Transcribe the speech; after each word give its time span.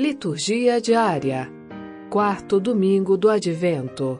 Liturgia 0.00 0.80
diária. 0.80 1.46
Quarto 2.08 2.58
domingo 2.58 3.18
do 3.18 3.28
Advento. 3.28 4.18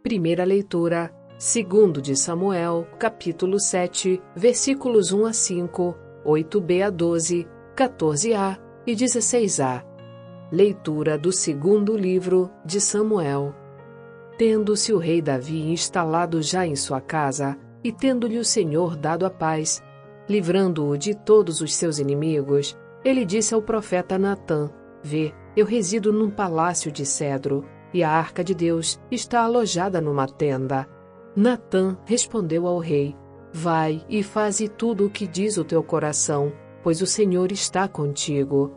Primeira 0.00 0.44
leitura. 0.44 1.12
Segundo 1.36 2.00
de 2.00 2.14
Samuel, 2.14 2.86
capítulo 2.96 3.58
7, 3.58 4.22
versículos 4.36 5.10
1 5.10 5.26
a 5.26 5.32
5, 5.32 5.96
8b 6.24 6.86
a 6.86 6.88
12, 6.88 7.48
14a 7.74 8.60
e 8.86 8.94
16a. 8.94 9.84
Leitura 10.52 11.18
do 11.18 11.32
segundo 11.32 11.96
livro 11.96 12.48
de 12.64 12.80
Samuel. 12.80 13.52
Tendo-se 14.38 14.92
o 14.92 14.98
rei 14.98 15.20
Davi 15.20 15.68
instalado 15.68 16.40
já 16.40 16.64
em 16.64 16.76
sua 16.76 17.00
casa, 17.00 17.58
e 17.82 17.90
tendo-lhe 17.90 18.38
o 18.38 18.44
Senhor 18.44 18.96
dado 18.96 19.26
a 19.26 19.30
paz, 19.30 19.82
livrando-o 20.28 20.96
de 20.96 21.12
todos 21.12 21.60
os 21.60 21.74
seus 21.74 21.98
inimigos, 21.98 22.78
ele 23.04 23.24
disse 23.24 23.54
ao 23.54 23.62
profeta 23.62 24.18
Natã: 24.18 24.70
Vê, 25.02 25.32
eu 25.56 25.64
resido 25.66 26.12
num 26.12 26.30
palácio 26.30 26.92
de 26.92 27.04
cedro, 27.06 27.64
e 27.92 28.02
a 28.02 28.10
arca 28.10 28.44
de 28.44 28.54
Deus 28.54 29.00
está 29.10 29.42
alojada 29.42 30.00
numa 30.00 30.26
tenda. 30.26 30.86
Natã 31.34 31.96
respondeu 32.04 32.66
ao 32.66 32.78
rei: 32.78 33.16
Vai 33.52 34.04
e 34.08 34.22
faze 34.22 34.68
tudo 34.68 35.06
o 35.06 35.10
que 35.10 35.26
diz 35.26 35.56
o 35.56 35.64
teu 35.64 35.82
coração, 35.82 36.52
pois 36.82 37.00
o 37.00 37.06
Senhor 37.06 37.50
está 37.50 37.88
contigo. 37.88 38.72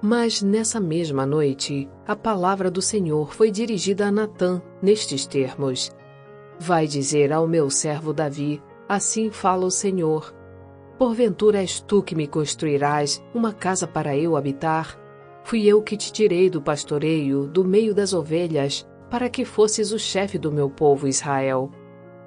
Mas 0.00 0.42
nessa 0.42 0.78
mesma 0.78 1.24
noite, 1.24 1.88
a 2.06 2.14
palavra 2.14 2.70
do 2.70 2.82
Senhor 2.82 3.32
foi 3.32 3.50
dirigida 3.50 4.06
a 4.06 4.12
Natã 4.12 4.62
nestes 4.80 5.26
termos: 5.26 5.90
Vai 6.58 6.86
dizer 6.86 7.32
ao 7.32 7.46
meu 7.48 7.70
servo 7.70 8.12
Davi: 8.12 8.62
Assim 8.88 9.30
fala 9.30 9.66
o 9.66 9.70
Senhor. 9.70 10.32
Porventura 10.98 11.58
és 11.58 11.78
tu 11.78 12.02
que 12.02 12.14
me 12.14 12.26
construirás 12.26 13.22
uma 13.34 13.52
casa 13.52 13.86
para 13.86 14.16
eu 14.16 14.34
habitar? 14.34 14.98
Fui 15.44 15.66
eu 15.66 15.82
que 15.82 15.94
te 15.94 16.10
tirei 16.10 16.48
do 16.48 16.62
pastoreio, 16.62 17.46
do 17.46 17.62
meio 17.62 17.94
das 17.94 18.14
ovelhas, 18.14 18.88
para 19.10 19.28
que 19.28 19.44
fosses 19.44 19.92
o 19.92 19.98
chefe 19.98 20.38
do 20.38 20.50
meu 20.50 20.70
povo 20.70 21.06
Israel. 21.06 21.70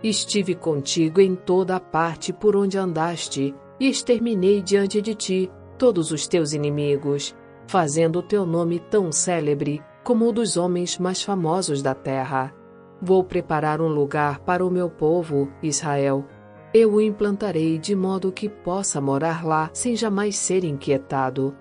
Estive 0.04 0.54
contigo 0.54 1.20
em 1.20 1.36
toda 1.36 1.76
a 1.76 1.80
parte 1.80 2.32
por 2.32 2.56
onde 2.56 2.78
andaste, 2.78 3.56
e 3.80 3.90
exterminei 3.90 4.62
diante 4.62 5.02
de 5.02 5.16
ti 5.16 5.52
todos 5.78 6.12
os 6.12 6.28
teus 6.28 6.54
inimigos, 6.54 7.36
fazendo 7.66 8.20
o 8.20 8.24
teu 8.24 8.46
nome 8.46 8.80
tão 8.80 9.12
célebre 9.12 9.82
como 10.04 10.28
o 10.28 10.32
dos 10.32 10.58
homens 10.58 11.00
mais 11.00 11.24
famosos 11.24 11.82
da 11.82 11.96
terra. 11.96 12.54
Vou 13.02 13.24
preparar 13.24 13.82
um 13.82 13.88
lugar 13.88 14.40
para 14.40 14.66
o 14.66 14.70
meu 14.70 14.90
povo, 14.90 15.50
Israel, 15.64 16.26
eu 16.74 16.94
o 16.94 17.02
implantarei 17.02 17.80
de 17.80 17.96
modo 17.96 18.32
que 18.32 18.48
possa 18.48 19.02
morar 19.02 19.44
lá 19.46 19.70
sem 19.74 19.96
jamais 19.96 20.36
ser 20.36 20.64
inquietado. 20.64 21.56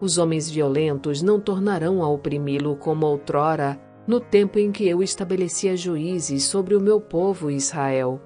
Os 0.00 0.18
homens 0.18 0.50
violentos 0.50 1.22
não 1.22 1.40
tornarão 1.40 2.02
a 2.02 2.08
oprimi-lo 2.08 2.76
como 2.76 3.06
outrora, 3.06 3.80
no 4.06 4.20
tempo 4.20 4.58
em 4.58 4.70
que 4.70 4.86
eu 4.86 5.02
estabelecia 5.02 5.76
juízes 5.76 6.44
sobre 6.44 6.74
o 6.74 6.80
meu 6.80 7.00
povo 7.00 7.50
Israel. 7.50 8.20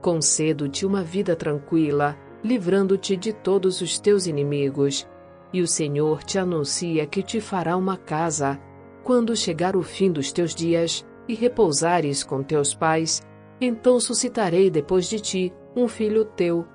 Concedo-te 0.00 0.84
uma 0.84 1.02
vida 1.02 1.34
tranquila, 1.34 2.16
livrando-te 2.44 3.16
de 3.16 3.32
todos 3.32 3.80
os 3.80 3.98
teus 3.98 4.26
inimigos. 4.26 5.08
E 5.52 5.60
o 5.62 5.66
Senhor 5.66 6.22
te 6.22 6.38
anuncia 6.38 7.06
que 7.06 7.22
te 7.22 7.40
fará 7.40 7.76
uma 7.76 7.96
casa. 7.96 8.58
Quando 9.04 9.36
chegar 9.36 9.76
o 9.76 9.82
fim 9.82 10.10
dos 10.10 10.32
teus 10.32 10.54
dias 10.54 11.04
e 11.28 11.34
repousares 11.34 12.24
com 12.24 12.42
teus 12.42 12.74
pais, 12.74 13.22
então 13.60 14.00
suscitarei 14.00 14.70
depois 14.70 15.08
de 15.08 15.20
ti 15.20 15.52
um 15.74 15.88
filho 15.88 16.24
teu, 16.24 16.66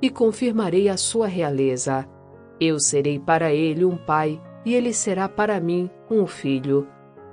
e 0.00 0.08
confirmarei 0.10 0.88
a 0.88 0.96
sua 0.96 1.26
realeza. 1.26 2.08
Eu 2.58 2.78
serei 2.78 3.18
para 3.18 3.52
ele 3.52 3.84
um 3.84 3.96
pai, 3.96 4.40
e 4.64 4.74
ele 4.74 4.92
será 4.92 5.28
para 5.28 5.60
mim 5.60 5.90
um 6.10 6.26
filho. 6.26 6.86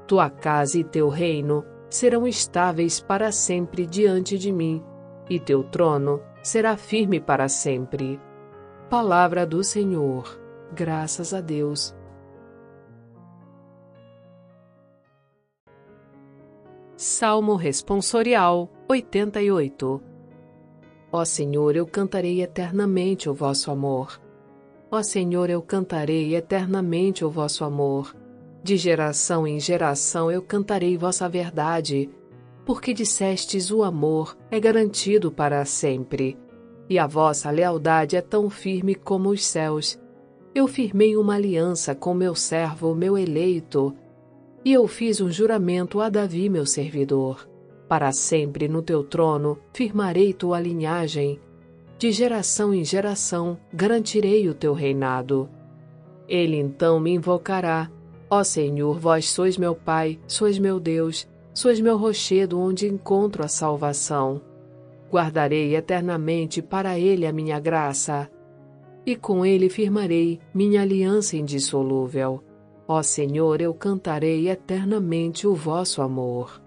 Tua 0.06 0.30
casa 0.30 0.78
e 0.78 0.84
teu 0.84 1.10
reino 1.10 1.66
serão 1.90 2.28
estáveis 2.28 3.00
para 3.00 3.32
sempre 3.32 3.86
diante 3.86 4.38
de 4.38 4.52
mim, 4.52 4.84
e 5.30 5.40
teu 5.40 5.64
trono 5.64 6.22
será 6.42 6.78
firme 6.78 7.20
para 7.20 7.48
sempre. 7.50 8.20
Palavra 8.90 9.46
do 9.46 9.64
Senhor. 9.64 10.40
Graças 10.74 11.34
a 11.34 11.42
Deus. 11.42 11.96
Salmo 16.96 17.56
Responsorial 17.56 18.72
88 18.90 20.07
Ó 21.12 21.24
Senhor, 21.24 21.76
eu 21.76 21.88
cantarei 21.88 22.42
eternamente 22.42 23.30
o 23.30 23.34
vosso 23.34 23.72
amor. 23.72 24.20
Ó 24.92 25.02
Senhor, 25.02 25.50
eu 25.50 25.62
cantarei 25.62 26.36
eternamente 26.36 27.24
o 27.24 27.30
vosso 27.30 27.64
amor. 27.64 28.14
De 28.62 28.76
geração 28.76 29.48
em 29.48 29.58
geração 29.58 30.30
eu 30.30 30.42
cantarei 30.42 30.98
vossa 30.98 31.30
verdade, 31.30 32.10
porque 32.66 32.94
dissestes 32.94 33.72
o 33.72 33.84
amor 33.84 34.38
é 34.52 34.60
garantido 34.60 35.32
para 35.32 35.64
sempre, 35.64 36.38
e 36.90 37.00
a 37.00 37.08
vossa 37.08 37.50
lealdade 37.50 38.18
é 38.18 38.22
tão 38.22 38.50
firme 38.50 38.94
como 38.94 39.30
os 39.30 39.46
céus. 39.46 39.98
Eu 40.54 40.68
firmei 40.68 41.16
uma 41.16 41.36
aliança 41.36 41.96
com 41.96 42.14
meu 42.14 42.36
servo, 42.36 42.94
meu 42.94 43.18
eleito, 43.18 43.96
e 44.66 44.74
eu 44.74 44.86
fiz 44.88 45.22
um 45.22 45.32
juramento 45.32 46.02
a 46.02 46.10
Davi, 46.10 46.50
meu 46.50 46.66
servidor 46.66 47.48
para 47.88 48.12
sempre 48.12 48.68
no 48.68 48.82
teu 48.82 49.04
trono 49.04 49.58
firmarei 49.74 50.34
tua 50.34 50.60
linhagem. 50.60 51.40
De 51.98 52.12
geração 52.12 52.74
em 52.74 52.84
geração 52.84 53.58
garantirei 53.74 54.48
o 54.50 54.54
teu 54.54 54.74
reinado. 54.74 55.50
Ele 56.28 56.58
então 56.58 57.00
me 57.00 57.12
invocará. 57.12 57.90
Ó 58.30 58.44
Senhor, 58.44 59.00
vós 59.00 59.30
sois 59.30 59.58
meu 59.58 59.74
Pai, 59.74 60.20
sois 60.28 60.60
meu 60.60 60.80
Deus, 60.80 61.28
sois 61.54 61.80
meu 61.80 61.98
rochedo 61.98 62.60
onde 62.60 62.88
encontro 62.88 63.44
a 63.44 63.48
salvação. 63.48 64.42
Guardarei 65.10 65.76
eternamente 65.76 66.62
para 66.62 67.00
ele 67.00 67.26
a 67.26 67.32
minha 67.32 67.60
graça, 67.60 68.30
e 69.06 69.16
com 69.16 69.46
ele 69.46 69.70
firmarei 69.70 70.42
minha 70.54 70.82
aliança 70.82 71.38
indissolúvel. 71.38 72.44
Ó 72.86 73.02
Senhor, 73.02 73.62
eu 73.62 73.74
cantarei 73.74 74.50
eternamente 74.50 75.48
o 75.48 75.56
vosso 75.56 76.02
amor. 76.02 76.62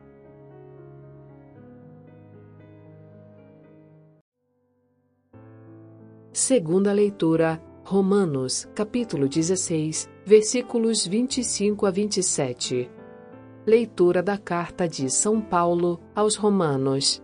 Segunda 6.32 6.92
leitura, 6.92 7.60
Romanos, 7.82 8.68
capítulo 8.72 9.28
16, 9.28 10.08
versículos 10.24 11.04
25 11.04 11.86
a 11.86 11.90
27. 11.90 12.88
Leitura 13.66 14.22
da 14.22 14.38
carta 14.38 14.86
de 14.86 15.10
São 15.10 15.40
Paulo 15.40 15.98
aos 16.14 16.36
Romanos. 16.36 17.20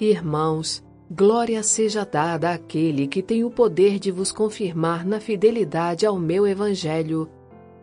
Irmãos, 0.00 0.84
glória 1.08 1.62
seja 1.62 2.04
dada 2.04 2.50
àquele 2.50 3.06
que 3.06 3.22
tem 3.22 3.44
o 3.44 3.50
poder 3.50 4.00
de 4.00 4.10
vos 4.10 4.32
confirmar 4.32 5.06
na 5.06 5.20
fidelidade 5.20 6.04
ao 6.04 6.18
meu 6.18 6.44
evangelho 6.44 7.30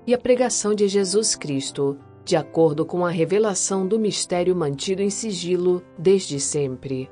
e 0.06 0.14
a 0.14 0.18
pregação 0.18 0.76
de 0.76 0.90
Jesus 0.90 1.38
Cristo, 1.38 1.98
de 2.26 2.36
acordo 2.36 2.86
com 2.86 3.06
a 3.06 3.10
revelação 3.10 3.88
do 3.88 3.98
mistério 3.98 4.54
mantido 4.54 5.02
em 5.02 5.10
sigilo 5.10 5.82
desde 5.98 6.38
sempre 6.38 7.10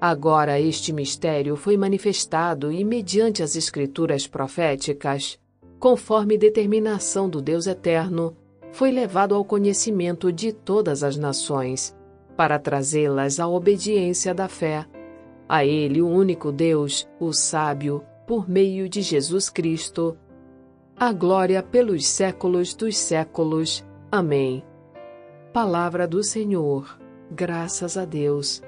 Agora 0.00 0.60
este 0.60 0.92
mistério 0.92 1.56
foi 1.56 1.76
manifestado 1.76 2.70
e, 2.70 2.84
mediante 2.84 3.42
as 3.42 3.56
escrituras 3.56 4.26
proféticas, 4.26 5.38
conforme 5.78 6.36
determinação 6.36 7.28
do 7.28 7.40
Deus 7.40 7.66
Eterno, 7.66 8.36
foi 8.72 8.90
levado 8.90 9.34
ao 9.34 9.44
conhecimento 9.44 10.30
de 10.30 10.52
todas 10.52 11.02
as 11.02 11.16
nações, 11.16 11.96
para 12.36 12.58
trazê-las 12.58 13.40
à 13.40 13.48
obediência 13.48 14.34
da 14.34 14.48
fé. 14.48 14.84
A 15.48 15.64
Ele, 15.64 16.02
o 16.02 16.08
único 16.08 16.52
Deus, 16.52 17.08
o 17.18 17.32
sábio, 17.32 18.04
por 18.26 18.48
meio 18.48 18.88
de 18.88 19.00
Jesus 19.00 19.48
Cristo. 19.48 20.16
A 20.94 21.12
glória 21.12 21.62
pelos 21.62 22.06
séculos 22.06 22.74
dos 22.74 22.98
séculos. 22.98 23.84
Amém. 24.10 24.62
Palavra 25.52 26.06
do 26.06 26.22
Senhor. 26.22 26.98
Graças 27.30 27.96
a 27.96 28.04
Deus. 28.04 28.62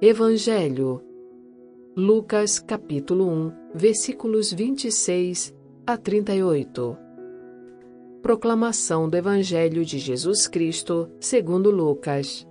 Evangelho. 0.00 1.02
Lucas 1.96 2.60
capítulo 2.60 3.26
1, 3.26 3.52
versículos 3.74 4.52
26 4.52 5.52
a 5.84 5.96
38. 5.96 6.96
Proclamação 8.22 9.10
do 9.10 9.16
Evangelho 9.16 9.84
de 9.84 9.98
Jesus 9.98 10.46
Cristo, 10.46 11.10
segundo 11.18 11.68
Lucas. 11.72 12.46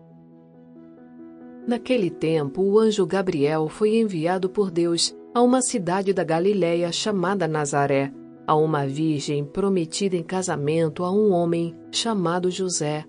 Naquele 1.65 2.09
tempo, 2.09 2.61
o 2.61 2.77
anjo 2.77 3.07
Gabriel 3.07 3.69
foi 3.69 3.95
enviado 3.95 4.49
por 4.49 4.69
Deus 4.69 5.15
a 5.33 5.41
uma 5.41 5.61
cidade 5.61 6.11
da 6.11 6.25
Galiléia 6.25 6.91
chamada 6.91 7.47
Nazaré, 7.47 8.11
a 8.45 8.57
uma 8.57 8.85
virgem 8.85 9.45
prometida 9.45 10.17
em 10.17 10.23
casamento 10.23 11.01
a 11.01 11.09
um 11.09 11.31
homem 11.31 11.73
chamado 11.93 12.51
José. 12.51 13.05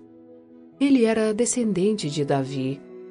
Ele 0.79 1.03
era 1.03 1.33
descendente 1.33 2.09
de 2.09 2.23
Davi 2.23 2.79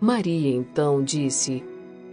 Maria 0.00 0.54
então 0.54 1.02
disse: 1.02 1.64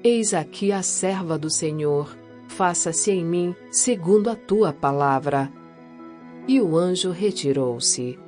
Eis 0.04 0.34
aqui 0.34 0.72
a 0.72 0.82
serva 0.82 1.38
do 1.38 1.50
Senhor, 1.50 2.16
faça-se 2.48 3.12
em 3.12 3.26
mim 3.26 3.56
segundo 3.72 4.30
a 4.30 4.36
tua 4.36 4.72
palavra. 4.72 5.52
E 6.48 6.62
o 6.62 6.78
anjo 6.78 7.12
retirou-se. 7.12 8.20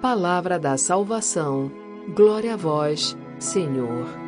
Palavra 0.00 0.58
da 0.58 0.76
salvação. 0.76 1.70
Glória 2.14 2.54
a 2.54 2.56
vós, 2.56 3.16
Senhor. 3.38 4.27